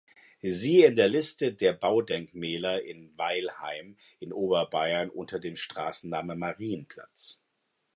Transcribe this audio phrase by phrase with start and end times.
[0.41, 7.39] Siehe in der Liste der Baudenkmäler in Weilheim in Oberbayern unter dem Straßennamen "Marienplatz".